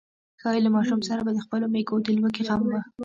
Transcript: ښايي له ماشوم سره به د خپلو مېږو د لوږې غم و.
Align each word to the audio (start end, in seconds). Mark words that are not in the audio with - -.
ښايي 0.41 0.61
له 0.63 0.69
ماشوم 0.75 1.01
سره 1.09 1.21
به 1.25 1.31
د 1.33 1.39
خپلو 1.45 1.65
مېږو 1.73 1.95
د 2.05 2.07
لوږې 2.19 2.43
غم 2.47 2.61
و. 2.71 2.75